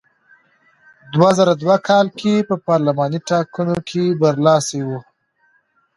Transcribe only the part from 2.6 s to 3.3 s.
پارلماني